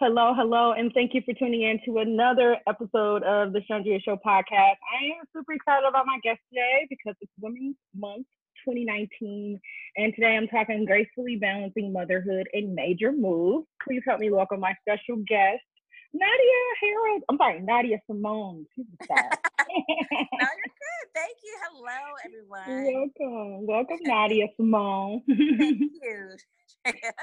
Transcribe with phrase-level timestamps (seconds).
[0.00, 4.16] Hello, hello, and thank you for tuning in to another episode of the Chundria Show
[4.24, 4.78] podcast.
[4.78, 8.26] I am super excited about my guest today because it's Women's Month
[8.64, 9.58] 2019,
[9.96, 13.66] and today I'm talking gracefully balancing motherhood and major moves.
[13.82, 15.66] Please help me welcome my special guest,
[16.14, 17.22] Nadia Harold.
[17.28, 18.66] I'm sorry, Nadia Simone.
[18.76, 19.26] She's no, you're
[20.38, 21.06] good.
[21.12, 21.56] Thank you.
[21.66, 23.10] Hello, everyone.
[23.18, 25.22] Welcome, welcome, Nadia Simone.
[25.26, 26.36] Thank you.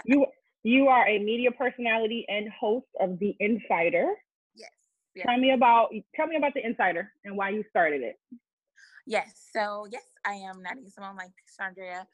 [0.04, 0.26] you
[0.66, 4.09] you are a media personality and host of The Nsider.
[4.55, 4.71] Yes.
[5.13, 5.26] yes.
[5.27, 8.16] Tell me about tell me about The Nsider and why you started it.
[9.05, 9.48] Yes.
[9.54, 12.05] So yes, I am Nadia Simone, like Chundria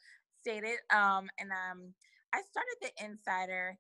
[0.42, 0.80] stated.
[0.94, 1.94] Um, and um,
[2.34, 3.72] I started The Nsider.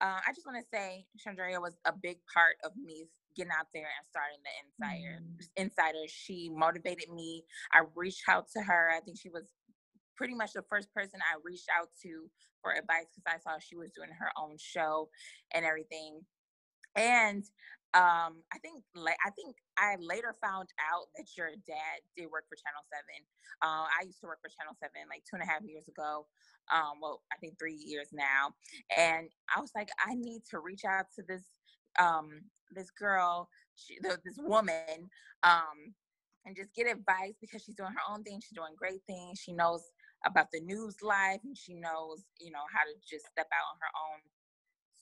[0.00, 3.66] Uh, I just want to say Chundria was a big part of me getting out
[3.74, 5.18] there and starting the Nsider.
[5.18, 5.70] Mm.
[5.70, 7.44] Nsider, she motivated me.
[7.72, 8.90] I reached out to her.
[8.94, 9.48] I think she was
[10.16, 12.28] pretty much the first person I reached out to
[12.62, 15.08] for advice because I saw she was doing her own show
[15.52, 16.20] and everything.
[16.96, 17.44] And
[17.94, 22.56] um, I think I think I later found out that your dad did work for
[22.56, 23.20] Channel Seven.
[23.60, 26.26] Uh, I used to work for Channel Seven like two and a half years ago.
[26.72, 28.56] Um, well, I think three years now,
[28.96, 31.44] and I was like, I need to reach out to this
[32.00, 32.30] um,
[32.74, 35.10] this girl, she, this woman,
[35.42, 35.92] um,
[36.46, 38.40] and just get advice because she's doing her own thing.
[38.40, 39.38] She's doing great things.
[39.38, 39.84] She knows
[40.24, 43.78] about the news life and she knows, you know, how to just step out on
[43.80, 44.20] her own.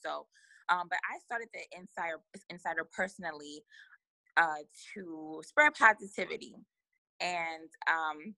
[0.03, 0.27] So,
[0.69, 2.21] um, but I started the Nsider
[2.53, 3.63] Nsider personally
[4.37, 6.55] uh, to spread positivity.
[7.21, 8.35] And um,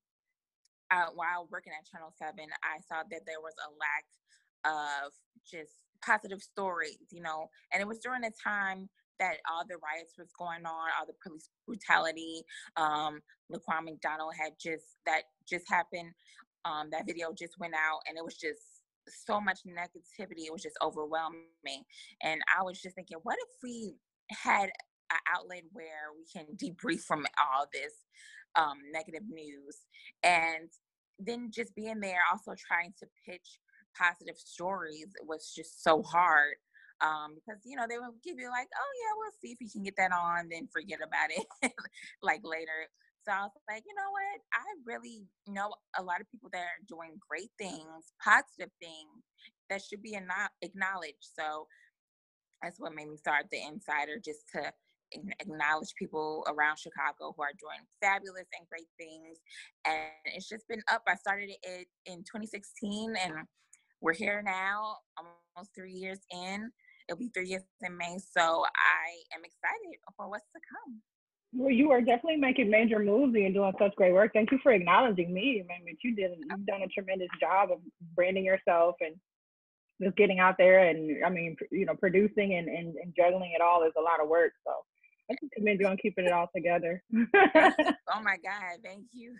[0.90, 4.06] uh, while working at Channel Seven, I saw that there was a lack
[4.64, 5.12] of
[5.48, 5.72] just
[6.04, 10.28] positive stories, you know, and it was during a time that all the riots was
[10.36, 12.42] going on, all the police brutality.
[12.76, 13.20] Um,
[13.52, 16.12] Laquan McDonald had just that just happened.
[16.64, 18.62] Um, that video just went out, and it was just
[19.08, 20.46] so much negativity.
[20.46, 21.84] It was just overwhelming,
[22.22, 23.96] and I was just thinking, what if we
[24.30, 24.70] had
[25.10, 27.92] an outlet where we can debrief from all this
[28.54, 29.78] um, negative news,
[30.22, 30.70] and
[31.18, 33.58] then just being there, also trying to pitch
[33.98, 36.54] positive stories was just so hard
[37.02, 39.68] um, because you know they will give you like, oh yeah, we'll see if you
[39.70, 41.72] can get that on, then forget about it
[42.22, 42.88] like later.
[43.24, 44.40] So I was like, you know what?
[44.52, 49.22] I really know a lot of people that are doing great things, positive things
[49.70, 50.18] that should be
[50.62, 51.30] acknowledged.
[51.38, 51.66] So
[52.62, 54.72] that's what made me start the Nsider, just to
[55.40, 59.38] acknowledge people around Chicago who are doing fabulous and great things.
[59.86, 61.02] And it's just been up.
[61.06, 63.46] I started it in 2016 and
[64.00, 66.72] we're here now, almost three years in.
[67.08, 68.18] It'll be three years in May.
[68.18, 71.02] So I am excited for what's to come.
[71.54, 74.32] Well, you are definitely making major moves and doing such great work.
[74.32, 75.62] Thank you for acknowledging me.
[75.62, 77.78] I mean, you did you've done a tremendous job of
[78.14, 79.14] branding yourself and
[80.02, 83.60] just getting out there and I mean, you know, producing and, and, and juggling it
[83.60, 84.52] all is a lot of work.
[84.66, 84.72] So
[85.30, 87.02] I just commend you on keeping it all together.
[87.14, 89.34] oh my God, thank you.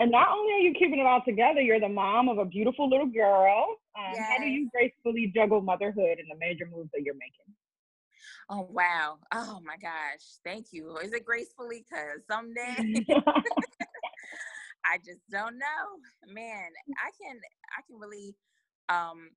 [0.00, 2.88] and not only are you keeping it all together, you're the mom of a beautiful
[2.88, 3.76] little girl.
[3.98, 4.28] Um, yes.
[4.28, 7.54] How do you gracefully juggle motherhood and the major moves that you're making?
[8.48, 9.18] Oh wow.
[9.32, 10.38] Oh my gosh.
[10.44, 10.96] Thank you.
[10.98, 11.84] Is it gracefully?
[11.92, 13.04] Cause someday
[14.84, 16.32] I just don't know.
[16.32, 16.70] Man,
[17.04, 17.40] I can
[17.76, 18.34] I can really
[18.88, 19.30] um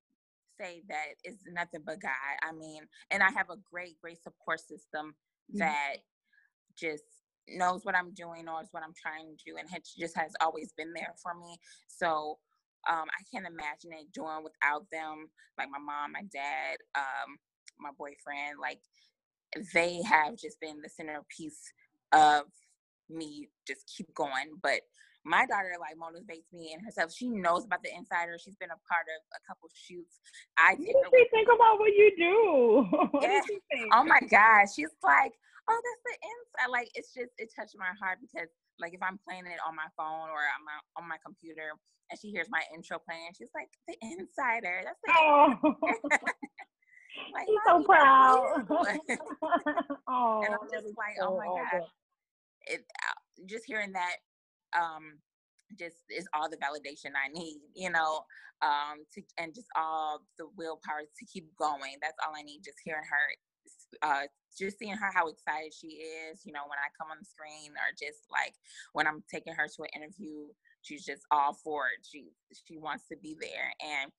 [0.60, 2.10] say that it's nothing but God.
[2.42, 5.14] I mean, and I have a great, great support system
[5.50, 5.58] mm-hmm.
[5.58, 5.96] that
[6.76, 7.04] just
[7.48, 10.72] knows what I'm doing, knows what I'm trying to do, and it just has always
[10.76, 11.58] been there for me.
[11.88, 12.38] So
[12.88, 17.36] um, I can't imagine it doing without them, like my mom, my dad, um,
[17.80, 18.58] my boyfriend.
[18.60, 18.80] Like
[19.74, 21.60] they have just been the centerpiece
[22.12, 22.44] of
[23.08, 24.58] me just keep going.
[24.62, 24.80] But
[25.24, 27.12] my daughter like motivates me and herself.
[27.12, 28.40] She knows about the Nsider.
[28.40, 30.20] She's been a part of a couple shoots.
[30.56, 32.88] I what her think about what you do.
[33.10, 33.40] what yeah.
[33.92, 34.74] Oh my gosh.
[34.76, 35.32] She's like,
[35.68, 36.70] oh, that's the inside.
[36.72, 38.48] Like it's just it touched my heart because
[38.80, 40.64] like if I'm playing it on my phone or I'm
[40.96, 41.76] on my computer
[42.10, 44.88] and she hears my intro playing, she's like, the Nsider.
[44.88, 45.54] That's the oh.
[47.32, 48.66] like, She's so proud.
[50.08, 51.82] oh, and I'm just like, oh my god,
[52.66, 54.16] it, uh, just hearing that,
[54.76, 55.18] um,
[55.78, 58.24] just is all the validation I need, you know,
[58.62, 61.96] um, to and just all the willpower to keep going.
[62.02, 62.60] That's all I need.
[62.64, 64.26] Just hearing her, uh,
[64.56, 67.72] just seeing her how excited she is, you know, when I come on the screen,
[67.72, 68.54] or just like
[68.92, 70.48] when I'm taking her to an interview,
[70.82, 72.04] she's just all for it.
[72.04, 72.28] She
[72.66, 74.10] she wants to be there, and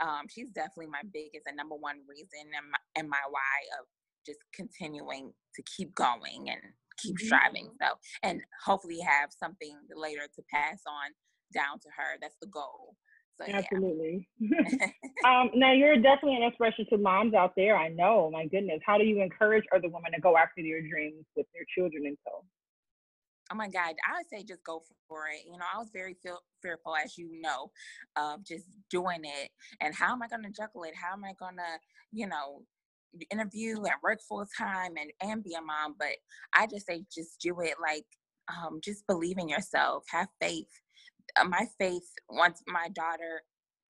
[0.00, 3.86] um, she's definitely my biggest and number one reason and my, and my why of
[4.26, 6.60] just continuing to keep going and
[6.98, 7.66] keep striving.
[7.66, 7.86] Mm-hmm.
[7.86, 11.12] So, and hopefully have something later to pass on
[11.54, 12.18] down to her.
[12.20, 12.94] That's the goal.
[13.40, 14.28] So, Absolutely.
[15.24, 17.76] um, now you're definitely an inspiration to moms out there.
[17.76, 18.30] I know.
[18.32, 21.64] My goodness, how do you encourage other women to go after their dreams with their
[21.76, 22.44] children in tow?
[23.50, 25.42] Oh my God, I would say just go for it.
[25.46, 27.70] You know, I was very feel, fearful, as you know,
[28.16, 29.50] of just doing it.
[29.80, 30.94] And how am I going to juggle it?
[30.94, 31.78] How am I going to,
[32.12, 32.62] you know,
[33.30, 35.94] interview and work full time and, and be a mom?
[35.98, 36.16] But
[36.54, 37.74] I just say, just do it.
[37.80, 38.06] Like,
[38.48, 40.68] um, just believe in yourself, have faith.
[41.36, 43.42] Uh, my faith, once my daughter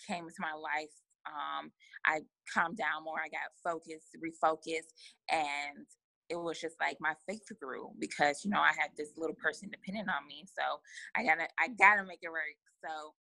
[0.07, 0.91] came into my life,
[1.27, 1.71] um,
[2.07, 2.21] I
[2.53, 3.19] calmed down more.
[3.19, 4.93] I got focused, refocused,
[5.31, 5.87] and
[6.29, 9.71] it was just like my faith grew because you know I had this little person
[9.71, 10.45] dependent on me.
[10.47, 10.81] So
[11.17, 12.57] I gotta I gotta make it work.
[12.85, 13.15] So,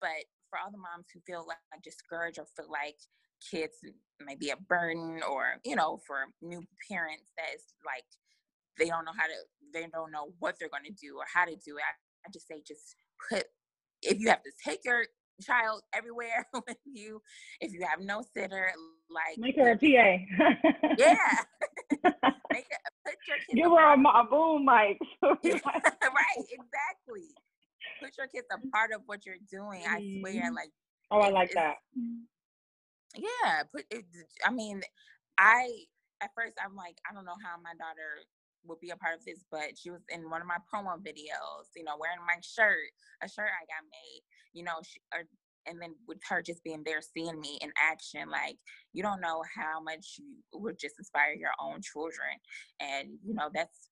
[0.00, 2.96] but for all the moms who feel like discouraged or feel like
[3.50, 3.74] kids
[4.24, 8.04] may be a burden or you know for new parents that is like
[8.78, 9.38] they don't know how to
[9.72, 12.30] they don't know what they're going to do or how to do it I, I
[12.32, 12.96] just say just
[13.30, 13.44] put
[14.02, 15.04] if you have to take your
[15.42, 17.22] child everywhere with you
[17.60, 18.72] if you have no sitter
[19.10, 20.94] like make her a PA.
[20.98, 21.16] yeah.
[21.90, 24.98] make it, put your kids Give her a, a boom mic.
[25.22, 25.34] right,
[26.38, 27.28] exactly.
[28.02, 29.82] Put your kids a part of what you're doing.
[29.88, 30.54] I swear, mm-hmm.
[30.54, 30.70] like
[31.10, 31.76] Oh, I like that.
[33.16, 34.04] Yeah, put it
[34.46, 34.80] I mean,
[35.38, 35.66] I
[36.22, 38.22] at first I'm like, I don't know how my daughter
[38.64, 41.72] would be a part of this, but she was in one of my promo videos,
[41.74, 44.22] you know, wearing my shirt, a shirt I got made,
[44.52, 45.24] you know, she, or
[45.70, 48.56] and then with her just being there seeing me in action like
[48.92, 52.34] you don't know how much you would just inspire your own children.
[52.80, 53.88] And you know that's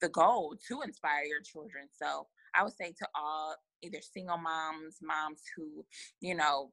[0.00, 1.88] the goal to inspire your children.
[1.90, 5.84] So i would say to all either single moms moms who
[6.20, 6.70] you know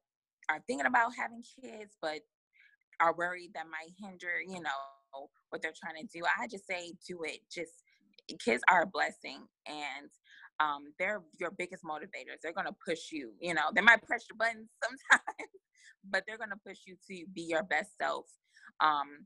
[0.50, 2.20] are thinking about having kids but
[3.00, 6.92] are worried that might hinder you know what they're trying to do i just say
[7.08, 7.40] do it.
[7.50, 7.72] Just
[8.38, 10.10] kids are a blessing and
[10.60, 12.42] um, they're your biggest motivators.
[12.44, 13.34] They're gonna push you.
[13.40, 15.52] You know, they might press your buttons sometimes,
[16.10, 18.26] but they're gonna push you to be your best self.
[18.82, 19.26] Um,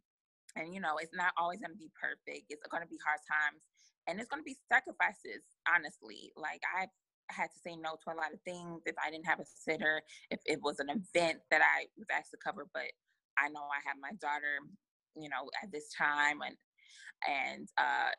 [0.56, 2.45] and you know, it's not always gonna be perfect.
[2.50, 3.63] It's gonna be hard times,
[4.07, 5.44] and it's gonna be sacrifices.
[5.68, 6.88] Honestly, like I
[7.30, 10.01] had to say no to a lot of things if I didn't have a sitter,
[10.30, 12.89] if it was an event that I was asked to cover, but
[13.38, 14.62] I know I have my daughter,
[15.15, 16.56] you know, at this time and
[17.27, 18.12] and uh,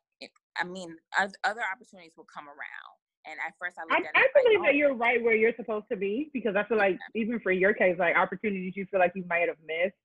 [0.56, 2.93] I mean, other opportunities will come around.
[3.26, 4.72] And at first, I looked I, I believe like, oh.
[4.72, 7.72] that you're right where you're supposed to be because I feel like even for your
[7.72, 9.96] case, like opportunities you feel like you might have missed,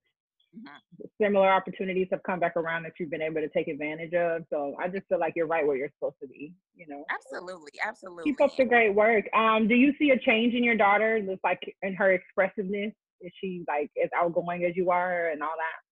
[0.56, 1.06] mm-hmm.
[1.22, 4.44] similar opportunities have come back around that you've been able to take advantage of.
[4.50, 6.54] So I just feel like you're right where you're supposed to be.
[6.76, 7.04] You know.
[7.10, 8.24] Absolutely, absolutely.
[8.24, 9.26] Keep up the great work.
[9.36, 12.94] Um, do you see a change in your daughter, just like in her expressiveness?
[13.22, 15.89] Is she like as outgoing as you are and all that?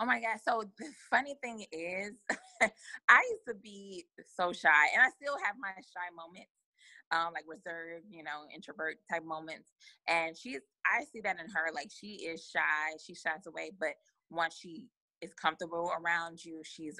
[0.00, 0.38] Oh my God.
[0.44, 2.12] So the funny thing is,
[3.08, 4.04] I used to be
[4.36, 6.52] so shy, and I still have my shy moments,
[7.12, 9.72] um, like reserved, you know, introvert type moments.
[10.08, 11.72] And she's, I see that in her.
[11.74, 13.94] Like she is shy, she shies away, but
[14.30, 14.88] once she
[15.20, 16.98] is comfortable around you, she's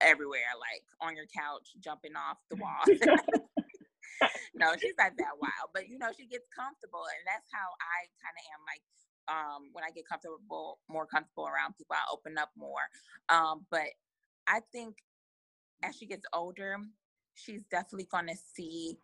[0.00, 2.84] everywhere, like on your couch, jumping off the wall.
[4.54, 8.08] no, she's not that wild, but you know, she gets comfortable, and that's how I
[8.20, 8.62] kind of am.
[8.68, 8.84] Like
[9.28, 12.86] um, when I get comfortable, more comfortable around people, I open up more.
[13.28, 13.88] Um, but
[14.46, 14.96] I think
[15.82, 16.76] as she gets older,
[17.34, 18.98] she's definitely going to see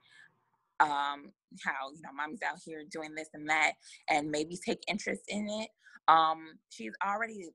[0.80, 1.32] um,
[1.62, 3.72] how you know mommy's out here doing this and that,
[4.08, 5.69] and maybe take interest in it.
[6.08, 7.50] Um, she's already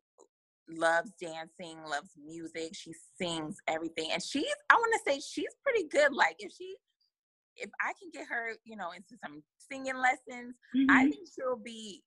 [0.70, 2.74] loves dancing, loves music.
[2.74, 6.14] She sings everything, and she's I want to say she's pretty good.
[6.14, 6.76] Like if she
[7.58, 10.92] if I can get her, you know, into some singing lessons, mm-hmm.
[10.92, 12.04] I think she'll be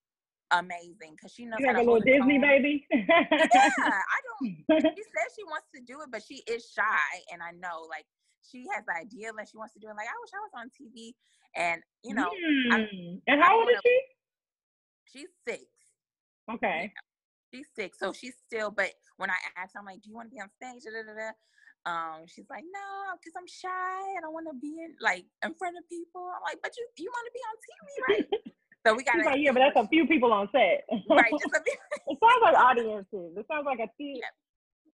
[0.52, 2.86] amazing because she knows you to a little Disney baby.
[2.90, 4.82] yeah, I don't.
[4.82, 8.06] She says she wants to do it, but she is shy, and I know like
[8.42, 9.96] she has the idea that she wants to do it.
[9.96, 11.14] Like I wish I was on TV,
[11.56, 12.28] and you know.
[12.72, 13.20] Mm.
[13.26, 14.00] and how old is she?
[15.12, 15.64] She's six.
[16.50, 16.92] Okay.
[17.52, 18.70] she's six, so she's still.
[18.70, 20.90] But when I asked, her, I'm like, "Do you want to be on stage?" Da,
[20.90, 21.32] da, da.
[21.88, 24.04] Um, she's like, no, because I'm shy.
[24.04, 26.28] I don't want to be in like in front of people.
[26.28, 28.52] I'm like, but you you want to be on TV, right?
[28.86, 30.86] So we got like, yeah, but that's a few people on set.
[31.10, 31.30] Right.
[31.30, 31.74] Just a few.
[32.14, 33.36] it sounds like audiences.
[33.36, 34.20] It sounds like a theater.
[34.22, 34.28] Yeah.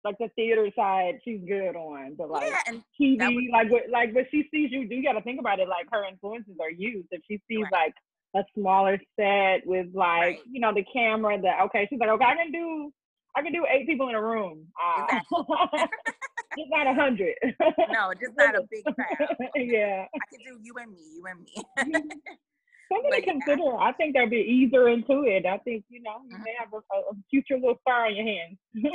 [0.04, 3.82] Like the theater side, she's good on, but like yeah, and TV, was, like what,
[3.90, 5.68] like what she sees you do, you got to think about it.
[5.68, 7.04] Like her influences are you.
[7.10, 7.72] If she sees right.
[7.72, 7.94] like
[8.36, 10.38] a smaller set with like right.
[10.48, 12.92] you know the camera, that okay, she's like, okay, I can do,
[13.34, 14.66] I can do eight people in a room.
[14.80, 15.80] Uh, exactly.
[16.56, 17.34] just not a hundred.
[17.90, 19.28] no, just not a big crowd.
[19.56, 20.06] yeah.
[20.14, 22.02] I can do you and me, you and me.
[22.92, 23.62] Something but, to consider.
[23.64, 23.76] Yeah.
[23.80, 25.44] I think there'll be easier into it.
[25.46, 26.44] I think you know you mm-hmm.
[26.44, 28.58] may have a, a, future little star on your hands.
[28.84, 28.90] yeah,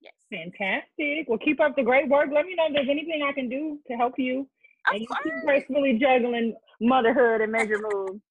[0.00, 0.14] Yes.
[0.30, 1.28] Fantastic.
[1.28, 2.30] Well, keep up the great work.
[2.32, 4.48] Let me know if there's anything I can do to help you.
[4.92, 5.20] And you course.
[5.24, 8.20] keep gracefully juggling motherhood and major moves.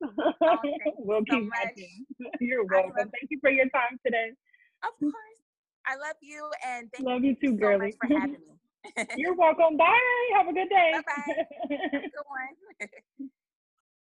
[0.98, 2.06] We'll so keep watching.
[2.40, 3.10] You're welcome.
[3.10, 4.32] Thank you for your time today.
[4.84, 5.14] Of course.
[5.86, 7.86] I love you and thank love you, you too, so girlie.
[7.86, 9.06] much for having me.
[9.16, 9.76] You're welcome.
[9.76, 10.28] Bye.
[10.36, 10.92] Have a good day.
[10.94, 11.68] Bye bye.
[11.68, 13.30] Good one.